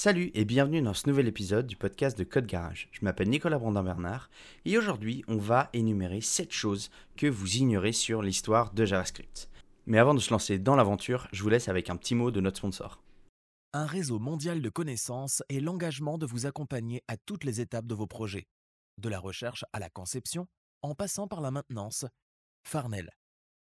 [0.00, 2.88] Salut et bienvenue dans ce nouvel épisode du podcast de Code Garage.
[2.92, 4.30] Je m'appelle Nicolas Brandin-Bernard
[4.64, 9.50] et aujourd'hui on va énumérer 7 choses que vous ignorez sur l'histoire de JavaScript.
[9.86, 12.40] Mais avant de se lancer dans l'aventure, je vous laisse avec un petit mot de
[12.40, 13.02] notre sponsor.
[13.72, 17.94] Un réseau mondial de connaissances et l'engagement de vous accompagner à toutes les étapes de
[17.96, 18.46] vos projets,
[18.98, 20.46] de la recherche à la conception,
[20.82, 22.06] en passant par la maintenance.
[22.62, 23.10] Farnell,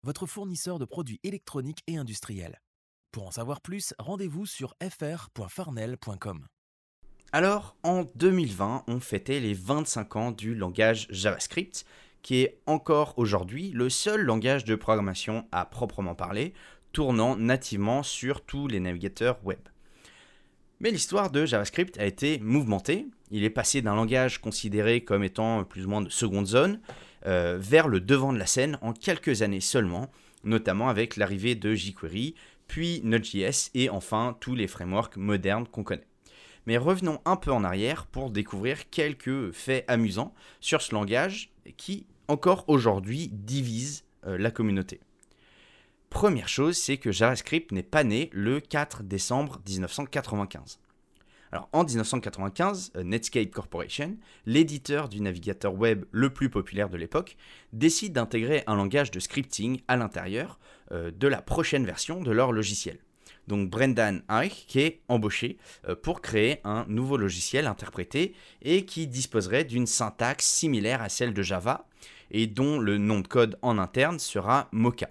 [0.03, 2.61] votre fournisseur de produits électroniques et industriels.
[3.11, 6.45] Pour en savoir plus, rendez-vous sur fr.farnell.com.
[7.31, 11.85] Alors, en 2020, on fêtait les 25 ans du langage JavaScript,
[12.21, 16.53] qui est encore aujourd'hui le seul langage de programmation à proprement parler,
[16.91, 19.59] tournant nativement sur tous les navigateurs web.
[20.79, 23.07] Mais l'histoire de JavaScript a été mouvementée.
[23.31, 26.79] Il est passé d'un langage considéré comme étant plus ou moins de seconde zone
[27.25, 30.11] euh, vers le devant de la scène en quelques années seulement,
[30.43, 32.35] notamment avec l'arrivée de jQuery,
[32.69, 36.07] puis Node.js et enfin tous les frameworks modernes qu'on connaît.
[36.65, 42.05] Mais revenons un peu en arrière pour découvrir quelques faits amusants sur ce langage qui,
[42.29, 45.01] encore aujourd'hui, divise euh, la communauté.
[46.09, 50.79] Première chose, c'est que JavaScript n'est pas né le 4 décembre 1995.
[51.51, 57.37] Alors, en 1995, euh, Netscape Corporation, l'éditeur du navigateur web le plus populaire de l'époque,
[57.73, 60.59] décide d'intégrer un langage de scripting à l'intérieur
[60.91, 62.99] euh, de la prochaine version de leur logiciel.
[63.47, 69.07] Donc Brendan Eich qui est embauché euh, pour créer un nouveau logiciel interprété et qui
[69.07, 71.87] disposerait d'une syntaxe similaire à celle de Java
[72.29, 75.09] et dont le nom de code en interne sera Mocha.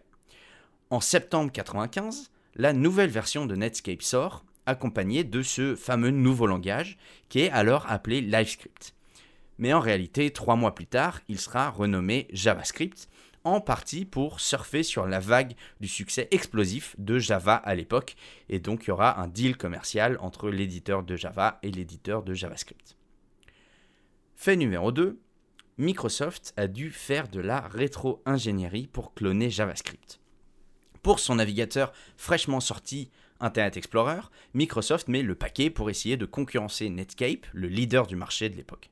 [0.90, 6.98] En septembre 1995, la nouvelle version de Netscape sort accompagné de ce fameux nouveau langage
[7.28, 8.94] qui est alors appelé LiveScript.
[9.58, 13.08] Mais en réalité, trois mois plus tard, il sera renommé JavaScript,
[13.44, 18.14] en partie pour surfer sur la vague du succès explosif de Java à l'époque,
[18.48, 22.34] et donc il y aura un deal commercial entre l'éditeur de Java et l'éditeur de
[22.34, 22.96] JavaScript.
[24.36, 25.18] Fait numéro 2,
[25.78, 30.20] Microsoft a dû faire de la rétro-ingénierie pour cloner JavaScript.
[31.02, 33.10] Pour son navigateur fraîchement sorti
[33.40, 34.20] Internet Explorer,
[34.54, 38.90] Microsoft met le paquet pour essayer de concurrencer Netscape, le leader du marché de l'époque.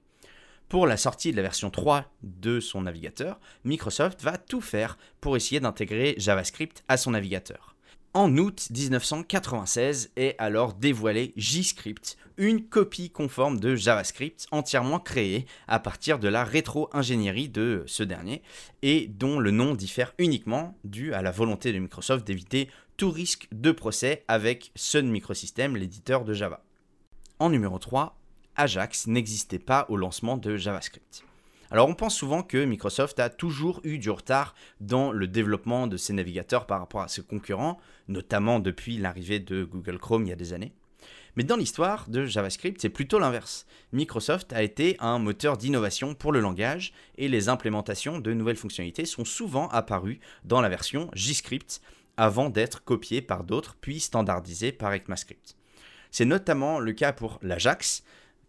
[0.69, 5.37] Pour la sortie de la version 3 de son navigateur, Microsoft va tout faire pour
[5.37, 7.76] essayer d'intégrer JavaScript à son navigateur.
[8.17, 15.79] En août 1996 est alors dévoilé JScript, une copie conforme de JavaScript entièrement créée à
[15.81, 18.41] partir de la rétro-ingénierie de ce dernier
[18.81, 23.49] et dont le nom diffère uniquement dû à la volonté de Microsoft d'éviter tout risque
[23.53, 26.65] de procès avec Sun Microsystems, l'éditeur de Java.
[27.39, 28.19] En numéro 3,
[28.57, 31.26] Ajax n'existait pas au lancement de JavaScript.
[31.71, 35.97] Alors on pense souvent que Microsoft a toujours eu du retard dans le développement de
[35.97, 37.79] ses navigateurs par rapport à ses concurrents,
[38.09, 40.73] notamment depuis l'arrivée de Google Chrome il y a des années.
[41.37, 43.67] Mais dans l'histoire de JavaScript, c'est plutôt l'inverse.
[43.93, 49.05] Microsoft a été un moteur d'innovation pour le langage et les implémentations de nouvelles fonctionnalités
[49.05, 51.83] sont souvent apparues dans la version JScript
[52.17, 55.57] avant d'être copiées par d'autres puis standardisées par ECMAScript.
[56.11, 58.03] C'est notamment le cas pour l'Ajax,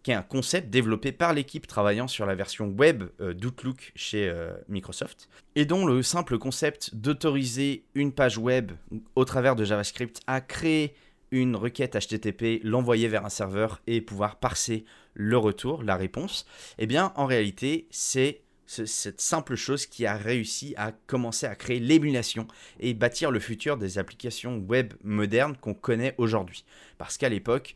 [0.04, 4.30] qui est un concept développé par l'équipe travaillant sur la version web euh, d'Outlook chez
[4.30, 8.72] euh, Microsoft, et dont le simple concept d'autoriser une page web
[9.16, 10.94] au travers de JavaScript à créer
[11.32, 16.46] une requête HTTP, l'envoyer vers un serveur et pouvoir parser le retour, la réponse,
[16.78, 21.80] eh bien en réalité c'est cette simple chose qui a réussi à commencer à créer
[21.80, 22.48] l'émulation
[22.80, 26.66] et bâtir le futur des applications web modernes qu'on connaît aujourd'hui.
[26.98, 27.76] Parce qu'à l'époque,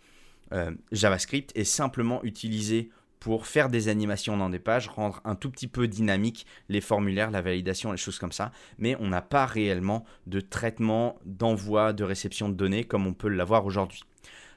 [0.53, 2.89] euh, JavaScript est simplement utilisé
[3.22, 7.29] pour faire des animations dans des pages, rendre un tout petit peu dynamique les formulaires,
[7.29, 12.03] la validation, les choses comme ça, mais on n'a pas réellement de traitement d'envoi, de
[12.03, 14.03] réception de données comme on peut l'avoir aujourd'hui.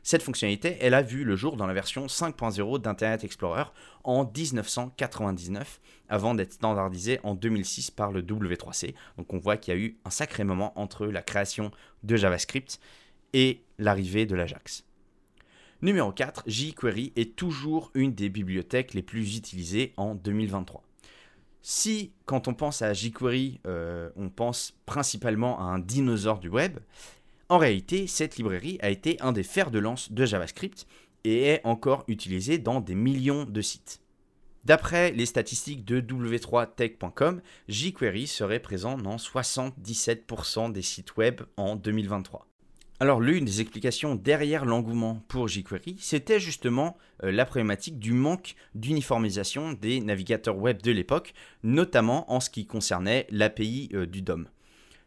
[0.03, 3.65] Cette fonctionnalité, elle a vu le jour dans la version 5.0 d'Internet Explorer
[4.03, 8.95] en 1999, avant d'être standardisée en 2006 par le W3C.
[9.17, 11.71] Donc on voit qu'il y a eu un sacré moment entre la création
[12.03, 12.81] de JavaScript
[13.33, 14.85] et l'arrivée de l'Ajax.
[15.85, 20.83] Numéro 4, jQuery est toujours une des bibliothèques les plus utilisées en 2023.
[21.61, 26.79] Si, quand on pense à jQuery, euh, on pense principalement à un dinosaure du web,
[27.51, 30.87] en réalité, cette librairie a été un des fers de lance de JavaScript
[31.25, 34.01] et est encore utilisée dans des millions de sites.
[34.65, 42.49] D'après les statistiques de w3tech.com, jQuery serait présent dans 77% des sites web en 2023.
[43.01, 48.55] Alors l'une des explications derrière l'engouement pour jQuery, c'était justement euh, la problématique du manque
[48.77, 54.49] d'uniformisation des navigateurs web de l'époque, notamment en ce qui concernait l'API euh, du DOM.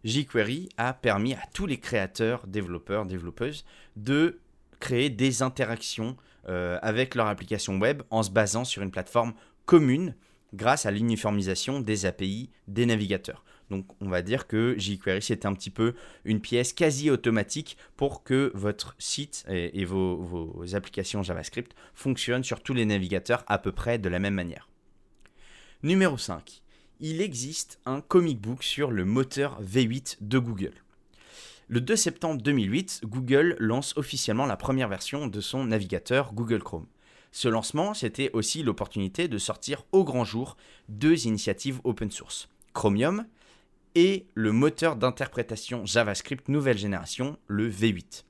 [0.03, 3.63] jQuery a permis à tous les créateurs, développeurs, développeuses
[3.95, 4.41] de
[4.81, 6.17] créer des interactions
[6.49, 9.33] euh, avec leur application web en se basant sur une plateforme
[9.65, 10.13] commune
[10.53, 13.45] grâce à l'uniformisation des API des navigateurs.
[13.69, 15.93] Donc on va dire que jQuery c'est un petit peu
[16.25, 22.61] une pièce quasi automatique pour que votre site et, vos, vos, applications JavaScript fonctionnent sur
[22.61, 24.69] tous les navigateurs à peu près de la même manière.
[25.83, 26.61] Numéro 5.
[26.99, 30.73] Il existe un comic book sur le moteur V8 de Google.
[31.67, 36.87] Le 2 septembre 2008, Google lance officiellement la première version de son navigateur Google Chrome.
[37.31, 40.57] Ce lancement, c'était aussi l'opportunité de sortir au grand jour
[40.89, 43.25] deux initiatives open source, Chromium
[43.97, 48.25] et le moteur d'interprétation JavaScript nouvelle génération, le V8.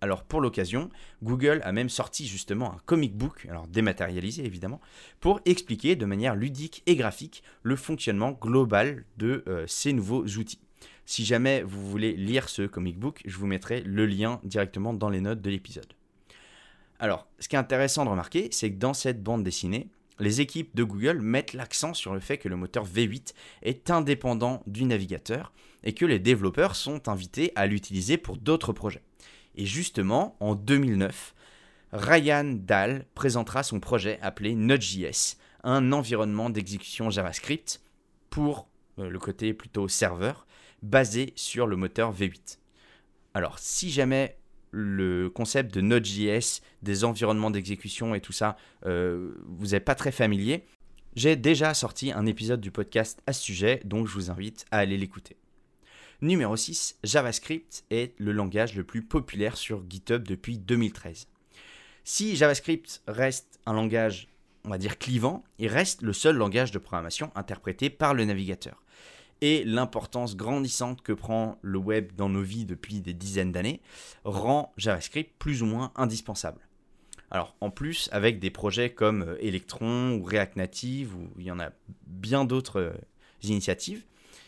[0.00, 0.88] Alors pour l'occasion,
[1.22, 4.80] Google a même sorti justement un comic book, alors dématérialisé évidemment,
[5.20, 10.62] pour expliquer de manière ludique et graphique le fonctionnement global de euh, ces nouveaux outils.
[11.04, 15.10] Si jamais vous voulez lire ce comic book, je vous mettrai le lien directement dans
[15.10, 15.92] les notes de l'épisode.
[16.98, 19.90] Alors, ce qui est intéressant de remarquer, c'est que dans cette bande dessinée,
[20.22, 24.62] les équipes de Google mettent l'accent sur le fait que le moteur V8 est indépendant
[24.66, 25.52] du navigateur
[25.84, 29.02] et que les développeurs sont invités à l'utiliser pour d'autres projets.
[29.56, 31.34] Et justement, en 2009,
[31.92, 37.82] Ryan Dahl présentera son projet appelé Node.js, un environnement d'exécution JavaScript
[38.30, 40.46] pour euh, le côté plutôt serveur,
[40.82, 42.58] basé sur le moteur V8.
[43.34, 44.38] Alors, si jamais
[44.72, 50.10] le concept de Node.js, des environnements d'exécution et tout ça, euh, vous n'êtes pas très
[50.10, 50.64] familier,
[51.14, 54.78] j'ai déjà sorti un épisode du podcast à ce sujet, donc je vous invite à
[54.78, 55.36] aller l'écouter.
[56.22, 61.26] Numéro 6, JavaScript est le langage le plus populaire sur GitHub depuis 2013.
[62.04, 64.28] Si JavaScript reste un langage,
[64.64, 68.82] on va dire, clivant, il reste le seul langage de programmation interprété par le navigateur
[69.42, 73.82] et l'importance grandissante que prend le web dans nos vies depuis des dizaines d'années
[74.24, 76.60] rend JavaScript plus ou moins indispensable.
[77.30, 81.50] Alors en plus, avec des projets comme euh, Electron ou React Native, où il y
[81.50, 81.70] en a
[82.06, 82.92] bien d'autres euh,
[83.42, 84.04] initiatives,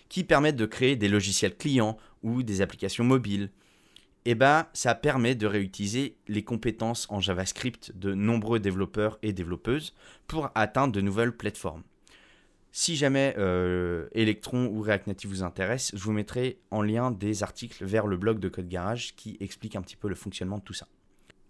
[0.08, 3.50] qui permettent de créer des logiciels clients ou des applications mobiles,
[4.26, 9.94] eh ben, ça permet de réutiliser les compétences en JavaScript de nombreux développeurs et développeuses
[10.26, 11.82] pour atteindre de nouvelles plateformes.
[12.76, 17.44] Si jamais euh, Electron ou React Native vous intéresse, je vous mettrai en lien des
[17.44, 20.64] articles vers le blog de Code Garage qui explique un petit peu le fonctionnement de
[20.64, 20.88] tout ça.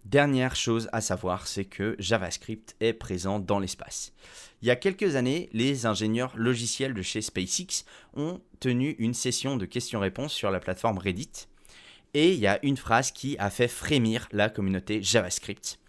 [0.03, 4.13] Dernière chose à savoir, c'est que JavaScript est présent dans l'espace.
[4.61, 9.57] Il y a quelques années, les ingénieurs logiciels de chez SpaceX ont tenu une session
[9.57, 11.47] de questions-réponses sur la plateforme Reddit.
[12.13, 15.79] Et il y a une phrase qui a fait frémir la communauté JavaScript.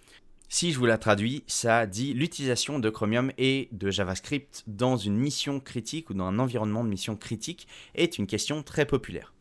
[0.48, 5.16] Si je vous la traduis, ça dit l'utilisation de Chromium et de JavaScript dans une
[5.16, 7.66] mission critique ou dans un environnement de mission critique
[7.96, 9.34] est une question très populaire.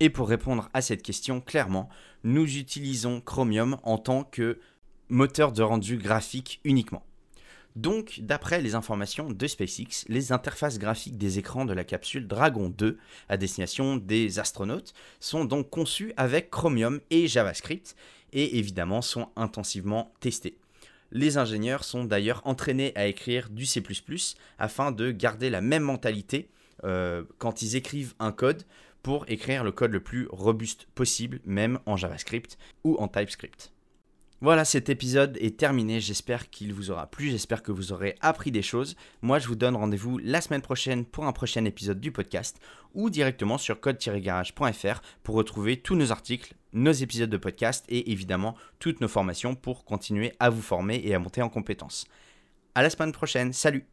[0.00, 1.90] Et pour répondre à cette question clairement,
[2.24, 4.58] nous utilisons Chromium en tant que
[5.10, 7.04] moteur de rendu graphique uniquement.
[7.76, 12.68] Donc, d'après les informations de SpaceX, les interfaces graphiques des écrans de la capsule Dragon
[12.68, 12.98] 2
[13.28, 17.96] à destination des astronautes sont donc conçues avec Chromium et JavaScript
[18.32, 20.58] et évidemment sont intensivement testées.
[21.10, 23.80] Les ingénieurs sont d'ailleurs entraînés à écrire du C⁇
[24.58, 26.48] afin de garder la même mentalité
[26.84, 28.62] euh, quand ils écrivent un code
[29.02, 33.72] pour écrire le code le plus robuste possible, même en JavaScript ou en TypeScript.
[34.40, 36.00] Voilà, cet épisode est terminé.
[36.00, 37.30] J'espère qu'il vous aura plu.
[37.30, 38.96] J'espère que vous aurez appris des choses.
[39.20, 42.58] Moi, je vous donne rendez-vous la semaine prochaine pour un prochain épisode du podcast
[42.92, 48.56] ou directement sur code-garage.fr pour retrouver tous nos articles, nos épisodes de podcast et évidemment
[48.78, 52.06] toutes nos formations pour continuer à vous former et à monter en compétences.
[52.74, 53.52] À la semaine prochaine.
[53.52, 53.91] Salut!